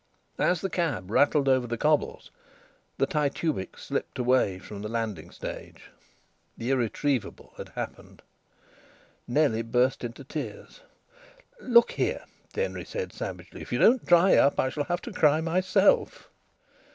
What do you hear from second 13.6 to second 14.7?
"If you don't dry up, I